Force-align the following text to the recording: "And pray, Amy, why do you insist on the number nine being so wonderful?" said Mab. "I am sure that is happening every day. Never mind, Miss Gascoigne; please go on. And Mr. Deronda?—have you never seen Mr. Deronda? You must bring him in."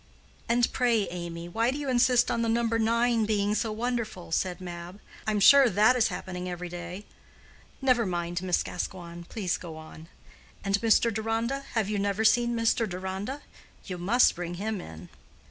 "And 0.49 0.67
pray, 0.73 1.07
Amy, 1.11 1.47
why 1.47 1.69
do 1.69 1.77
you 1.77 1.87
insist 1.87 2.31
on 2.31 2.41
the 2.41 2.49
number 2.49 2.79
nine 2.79 3.25
being 3.27 3.53
so 3.53 3.71
wonderful?" 3.71 4.31
said 4.31 4.59
Mab. 4.59 4.99
"I 5.27 5.31
am 5.31 5.39
sure 5.39 5.69
that 5.69 5.95
is 5.95 6.07
happening 6.07 6.49
every 6.49 6.69
day. 6.69 7.05
Never 7.83 8.07
mind, 8.07 8.41
Miss 8.41 8.63
Gascoigne; 8.63 9.25
please 9.29 9.57
go 9.57 9.77
on. 9.77 10.07
And 10.63 10.81
Mr. 10.81 11.13
Deronda?—have 11.13 11.87
you 11.87 11.99
never 11.99 12.25
seen 12.25 12.55
Mr. 12.57 12.89
Deronda? 12.89 13.41
You 13.85 13.99
must 13.99 14.33
bring 14.35 14.55
him 14.55 14.81
in." 14.81 15.09